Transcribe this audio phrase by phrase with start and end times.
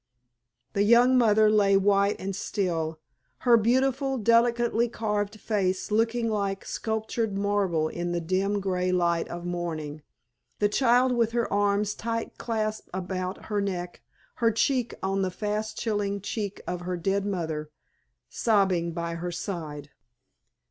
[0.73, 2.99] The young mother lay white and still,
[3.41, 9.45] her beautiful delicately carved face looking like sculptured marble in the dim grey light of
[9.45, 10.01] morning,
[10.57, 14.01] the child with her arms tight clasped about her neck,
[14.37, 17.69] her cheek on the fast chilling cheek of her dead mother,
[18.27, 19.91] sobbing by her side.